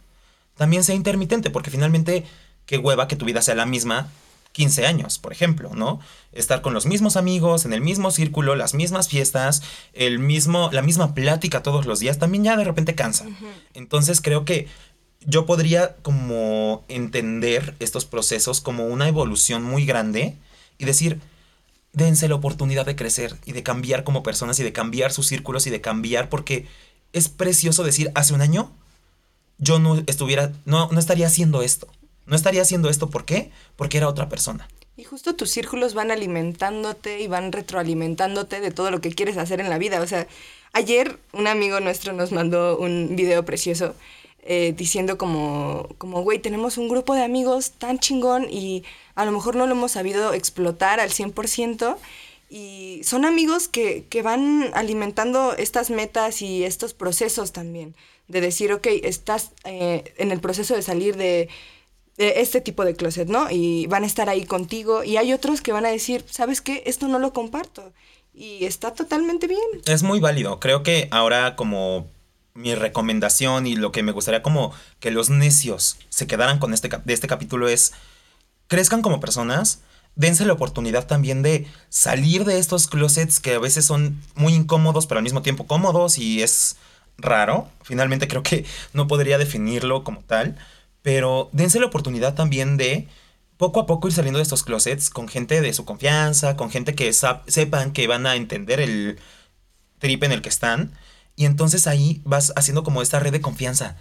[0.53, 2.23] también sea intermitente, porque finalmente
[2.67, 4.11] qué hueva que tu vida sea la misma
[4.59, 6.01] 15 años, por ejemplo, ¿no?
[6.33, 10.81] Estar con los mismos amigos, en el mismo círculo, las mismas fiestas, el mismo, la
[10.81, 13.25] misma plática todos los días, también ya de repente cansa.
[13.73, 14.67] Entonces creo que
[15.21, 20.35] yo podría como entender estos procesos como una evolución muy grande
[20.77, 21.21] y decir,
[21.93, 25.67] dense la oportunidad de crecer y de cambiar como personas y de cambiar sus círculos
[25.67, 26.67] y de cambiar porque
[27.13, 28.73] es precioso decir, hace un año
[29.57, 31.87] yo no estuviera, no, no estaría haciendo esto.
[32.29, 33.51] No estaría haciendo esto, ¿por qué?
[33.75, 34.69] Porque era otra persona.
[34.95, 39.59] Y justo tus círculos van alimentándote y van retroalimentándote de todo lo que quieres hacer
[39.59, 39.99] en la vida.
[40.01, 40.27] O sea,
[40.73, 43.95] ayer un amigo nuestro nos mandó un video precioso
[44.43, 48.83] eh, diciendo como, como, güey, tenemos un grupo de amigos tan chingón y
[49.15, 51.97] a lo mejor no lo hemos sabido explotar al 100%.
[52.51, 57.95] Y son amigos que, que van alimentando estas metas y estos procesos también.
[58.27, 61.47] De decir, ok, estás eh, en el proceso de salir de,
[61.78, 61.78] de
[62.19, 63.49] este tipo de closet, ¿no?
[63.49, 65.03] Y van a estar ahí contigo.
[65.03, 66.83] Y hay otros que van a decir, ¿sabes qué?
[66.85, 67.93] Esto no lo comparto.
[68.33, 69.59] Y está totalmente bien.
[69.85, 70.59] Es muy válido.
[70.59, 72.07] Creo que ahora como
[72.53, 76.89] mi recomendación y lo que me gustaría como que los necios se quedaran con este,
[76.89, 77.93] de este capítulo es,
[78.67, 79.79] crezcan como personas,
[80.15, 85.07] dense la oportunidad también de salir de estos closets que a veces son muy incómodos,
[85.07, 86.75] pero al mismo tiempo cómodos y es
[87.17, 87.69] raro.
[87.83, 90.57] Finalmente creo que no podría definirlo como tal,
[91.09, 93.07] pero dense la oportunidad también de
[93.57, 96.93] poco a poco ir saliendo de estos closets con gente de su confianza, con gente
[96.93, 99.17] que sepan que van a entender el
[99.97, 100.93] trip en el que están
[101.35, 103.97] y entonces ahí vas haciendo como esta red de confianza.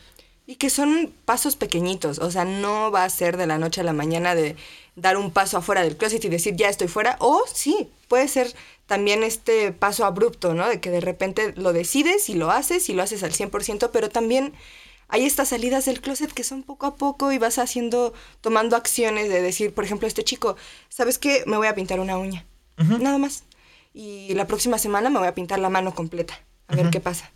[0.47, 3.85] Y que son pasos pequeñitos, o sea, no va a ser de la noche a
[3.85, 4.55] la mañana de
[4.95, 8.55] dar un paso afuera del closet y decir ya estoy fuera, o sí, puede ser
[8.85, 10.69] también este paso abrupto, ¿no?
[10.69, 14.11] De que de repente lo decides y lo haces y lo haces al 100%, pero
[14.11, 14.53] también
[15.09, 19.29] hay estas salidas del closet que son poco a poco y vas haciendo, tomando acciones
[19.29, 20.57] de decir, por ejemplo, este chico,
[20.91, 21.45] ¿sabes qué?
[21.47, 22.45] Me voy a pintar una uña,
[22.77, 23.45] nada más.
[23.95, 27.31] Y la próxima semana me voy a pintar la mano completa a ver qué pasa.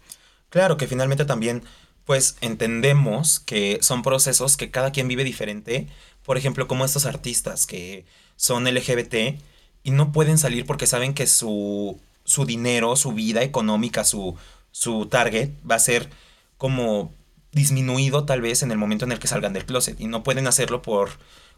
[0.50, 1.62] Claro, que finalmente también,
[2.04, 5.88] pues entendemos que son procesos que cada quien vive diferente.
[6.24, 8.04] Por ejemplo, como estos artistas que
[8.37, 9.40] son LGBT
[9.82, 14.37] y no pueden salir porque saben que su, su dinero, su vida económica, su,
[14.70, 16.11] su target va a ser
[16.58, 17.14] como
[17.52, 20.46] disminuido tal vez en el momento en el que salgan del closet y no pueden
[20.46, 21.10] hacerlo por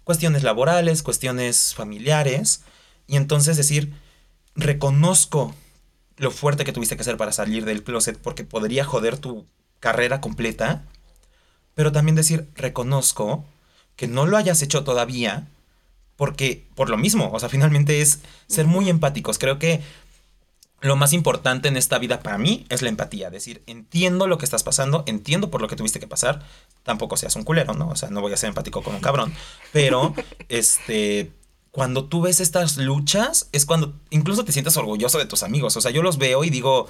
[0.03, 2.63] cuestiones laborales, cuestiones familiares
[3.07, 3.95] y entonces decir,
[4.55, 5.55] reconozco
[6.17, 9.47] lo fuerte que tuviste que hacer para salir del closet porque podría joder tu
[9.81, 10.85] carrera completa,
[11.75, 13.45] pero también decir, reconozco
[13.97, 15.49] que no lo hayas hecho todavía
[16.17, 19.39] porque por lo mismo, o sea, finalmente es ser muy empáticos.
[19.39, 19.83] Creo que
[20.85, 24.45] lo más importante en esta vida para mí es la empatía, decir, entiendo lo que
[24.45, 26.47] estás pasando, entiendo por lo que tuviste que pasar,
[26.83, 27.89] tampoco seas un culero, ¿no?
[27.89, 29.33] O sea, no voy a ser empático con un cabrón,
[29.73, 30.15] pero
[30.51, 31.33] este
[31.71, 35.77] cuando tú ves estas luchas, es cuando incluso te sientes orgulloso de tus amigos.
[35.77, 36.87] O sea, yo los veo y digo,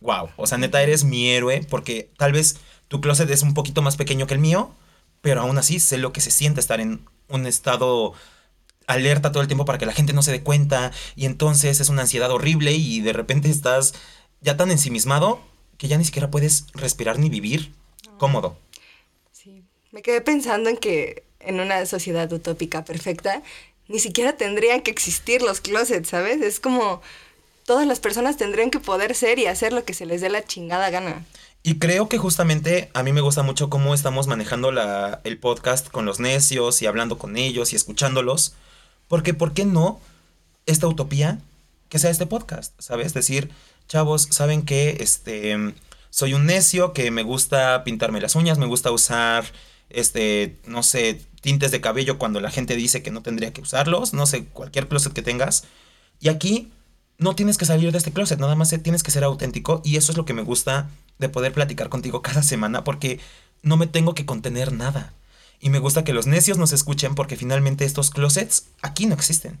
[0.00, 3.80] wow, o sea, neta eres mi héroe, porque tal vez tu closet es un poquito
[3.80, 4.74] más pequeño que el mío,
[5.22, 8.12] pero aún así sé lo que se siente estar en un estado
[8.86, 11.88] alerta todo el tiempo para que la gente no se dé cuenta y entonces es
[11.88, 13.94] una ansiedad horrible y de repente estás
[14.40, 15.40] ya tan ensimismado
[15.78, 17.72] que ya ni siquiera puedes respirar ni vivir
[18.18, 18.56] cómodo.
[19.32, 23.42] Sí, me quedé pensando en que en una sociedad utópica perfecta
[23.88, 26.40] ni siquiera tendrían que existir los closets, ¿sabes?
[26.40, 27.02] Es como
[27.64, 30.44] todas las personas tendrían que poder ser y hacer lo que se les dé la
[30.44, 31.24] chingada gana.
[31.62, 35.88] Y creo que justamente a mí me gusta mucho cómo estamos manejando la, el podcast
[35.88, 38.54] con los necios y hablando con ellos y escuchándolos.
[39.08, 40.00] Porque, ¿por qué no
[40.66, 41.38] esta utopía
[41.88, 42.72] que sea este podcast?
[42.80, 43.14] ¿Sabes?
[43.14, 43.50] Decir,
[43.88, 45.74] chavos, ¿saben que Este,
[46.10, 49.44] soy un necio que me gusta pintarme las uñas, me gusta usar,
[49.90, 54.14] este, no sé, tintes de cabello cuando la gente dice que no tendría que usarlos,
[54.14, 55.64] no sé, cualquier closet que tengas.
[56.18, 56.70] Y aquí
[57.18, 60.12] no tienes que salir de este closet, nada más tienes que ser auténtico y eso
[60.12, 60.88] es lo que me gusta
[61.18, 63.20] de poder platicar contigo cada semana porque
[63.62, 65.12] no me tengo que contener nada.
[65.60, 69.58] Y me gusta que los necios nos escuchen porque finalmente estos closets aquí no existen.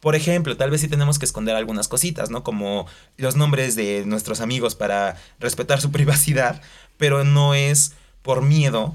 [0.00, 2.42] Por ejemplo, tal vez sí tenemos que esconder algunas cositas, ¿no?
[2.42, 2.86] Como
[3.18, 6.60] los nombres de nuestros amigos para respetar su privacidad,
[6.96, 8.94] pero no es por miedo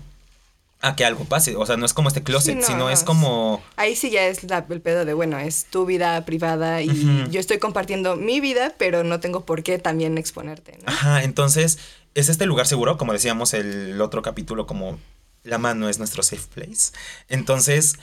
[0.82, 1.56] a que algo pase.
[1.56, 3.64] O sea, no es como este closet, sino es como...
[3.76, 7.60] Ahí sí ya es el pedo de, bueno, es tu vida privada y yo estoy
[7.60, 10.92] compartiendo mi vida, pero no tengo por qué también exponerte, ¿no?
[10.92, 11.80] Ajá, entonces
[12.14, 15.00] es este lugar seguro, como decíamos el otro capítulo, como
[15.46, 16.92] la mano es nuestro safe place.
[17.30, 17.96] Entonces,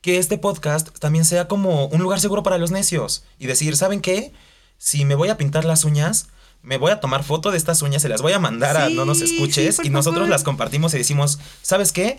[0.00, 4.00] que este podcast también sea como un lugar seguro para los necios y decir, ¿saben
[4.00, 4.32] qué?
[4.78, 6.28] Si me voy a pintar las uñas,
[6.62, 9.04] me voy a tomar foto de estas uñas, se las voy a mandar a No
[9.04, 12.18] nos escuches y nosotros las compartimos y decimos, ¿sabes qué?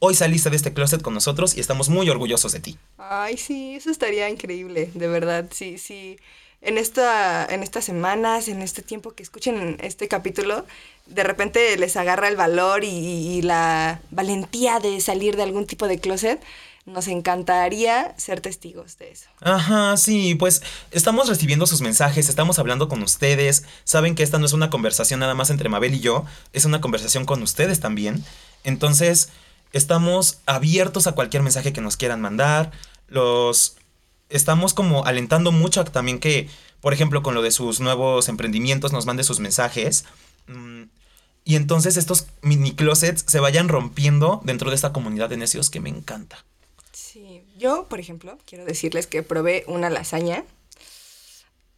[0.00, 2.78] Hoy saliste de este closet con nosotros y estamos muy orgullosos de ti.
[2.98, 6.18] Ay, sí, eso estaría increíble, de verdad, sí, sí.
[6.64, 10.66] En, esta, en estas semanas, en este tiempo que escuchen este capítulo,
[11.06, 15.98] de repente les agarra el valor y la valentía de salir de algún tipo de
[16.00, 16.40] closet
[16.86, 19.28] nos encantaría ser testigos de eso.
[19.40, 23.64] Ajá, sí, pues estamos recibiendo sus mensajes, estamos hablando con ustedes.
[23.84, 26.80] Saben que esta no es una conversación nada más entre Mabel y yo, es una
[26.80, 28.22] conversación con ustedes también.
[28.64, 29.30] Entonces,
[29.72, 32.70] estamos abiertos a cualquier mensaje que nos quieran mandar.
[33.08, 33.76] Los
[34.28, 36.48] estamos como alentando mucho también que,
[36.80, 40.04] por ejemplo, con lo de sus nuevos emprendimientos, nos mande sus mensajes.
[40.46, 40.84] Mm,
[41.44, 45.80] y entonces estos mini closets se vayan rompiendo dentro de esta comunidad de necios que
[45.80, 46.44] me encanta.
[46.92, 50.44] Sí, yo, por ejemplo, quiero decirles que probé una lasaña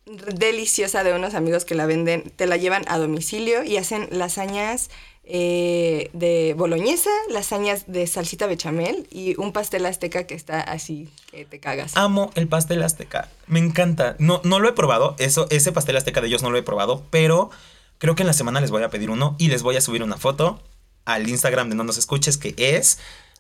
[0.07, 4.89] deliciosa de unos amigos que la venden, te la llevan a domicilio y hacen lasañas
[5.27, 11.45] eh, de boloñesa, lasañas de salsita bechamel y un pastel azteca que está así que
[11.45, 11.97] te cagas.
[11.97, 14.17] Amo el pastel azteca, me encanta.
[14.19, 17.05] No, no lo he probado, eso, ese pastel azteca de ellos no lo he probado,
[17.11, 17.51] pero
[17.99, 20.03] creo que en la semana les voy a pedir uno y les voy a subir
[20.03, 20.61] una foto
[21.05, 22.99] al Instagram de No Nos Escuches que es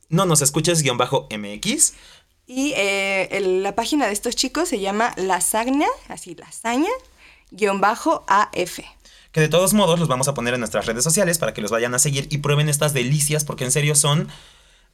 [0.09, 1.95] no nos escuches guion bajo MX.
[2.47, 6.91] Y eh, la página de estos chicos se llama Lasagna, así lasaña,
[7.51, 8.81] guion bajo AF.
[9.37, 11.71] Que de todos modos los vamos a poner en nuestras redes sociales para que los
[11.71, 14.29] vayan a seguir y prueben estas delicias porque en serio son,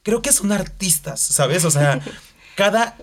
[0.03, 1.63] creo que son artistas, ¿sabes?
[1.63, 2.01] O sea,
[2.57, 2.97] cada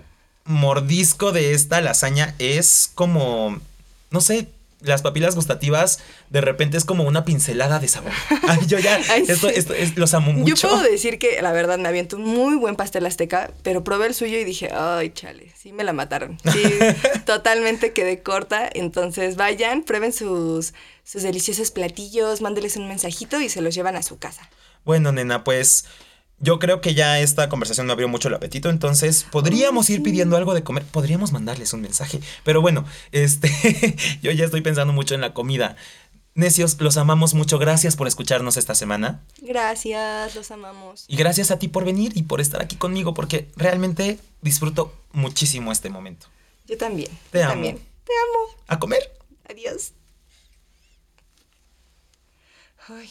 [0.45, 3.59] mordisco de esta lasaña es como,
[4.11, 4.51] no sé,
[4.83, 8.13] las papilas gustativas de repente es como una pincelada de sabor.
[8.49, 10.55] Ay, yo ya, esto, esto, los amo mucho.
[10.55, 14.07] Yo puedo decir que la verdad me aviento un muy buen pastel azteca, pero probé
[14.07, 16.39] el suyo y dije, ay, chale, sí me la mataron.
[16.53, 16.63] Sí,
[17.27, 18.69] totalmente quedé corta.
[18.73, 24.03] Entonces vayan, prueben sus, sus deliciosos platillos, mándeles un mensajito y se los llevan a
[24.03, 24.49] su casa.
[24.85, 25.85] Bueno, nena, pues
[26.41, 30.37] yo creo que ya esta conversación me abrió mucho el apetito, entonces podríamos ir pidiendo
[30.37, 33.51] algo de comer, podríamos mandarles un mensaje, pero bueno, este,
[34.23, 35.77] yo ya estoy pensando mucho en la comida.
[36.35, 39.21] Necios, los amamos mucho, gracias por escucharnos esta semana.
[39.43, 41.05] Gracias, los amamos.
[41.09, 45.73] Y gracias a ti por venir y por estar aquí conmigo, porque realmente disfruto muchísimo
[45.73, 46.29] este momento.
[46.67, 47.11] Yo también.
[47.31, 47.53] Te amo.
[47.53, 47.77] También.
[47.77, 48.63] Te amo.
[48.69, 49.13] A comer.
[49.49, 49.93] Adiós.
[52.89, 53.11] Ay.